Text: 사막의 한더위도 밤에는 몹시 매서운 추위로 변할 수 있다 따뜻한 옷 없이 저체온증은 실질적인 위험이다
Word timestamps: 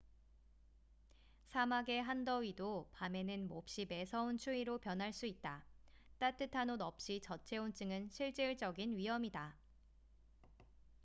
사막의 1.45 2.01
한더위도 2.01 2.89
밤에는 2.91 3.47
몹시 3.47 3.85
매서운 3.87 4.35
추위로 4.39 4.79
변할 4.79 5.13
수 5.13 5.27
있다 5.27 5.63
따뜻한 6.17 6.71
옷 6.71 6.81
없이 6.81 7.21
저체온증은 7.21 8.09
실질적인 8.09 8.97
위험이다 8.97 9.55